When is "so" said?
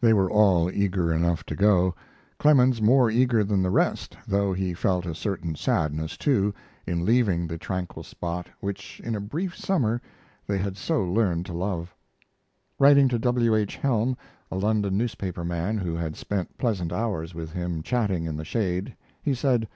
10.78-11.04